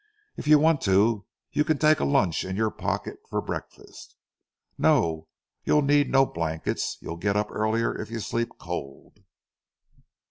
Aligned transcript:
If 0.35 0.47
you 0.47 0.57
want 0.57 0.81
to, 0.89 1.27
you 1.51 1.63
can 1.63 1.77
take 1.77 1.99
a 1.99 2.05
lunch 2.05 2.43
in 2.43 2.55
your 2.55 2.71
pocket 2.71 3.17
for 3.29 3.39
breakfast. 3.39 4.15
No; 4.75 5.27
you 5.63 5.79
need 5.83 6.09
no 6.09 6.25
blankets—you'll 6.25 7.17
get 7.17 7.37
up 7.37 7.51
earlier 7.51 7.93
if 7.95 8.09
you 8.09 8.19
sleep 8.19 8.49
cold." 8.57 9.19